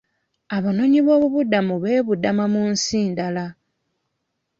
[0.55, 3.45] Abanoonyiboobubudamu beebudama mu nsi ndala.